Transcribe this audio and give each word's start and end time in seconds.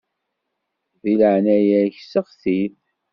Di 1.01 1.13
leɛnaya-k 1.19 1.95
seɣti-t. 2.11 2.77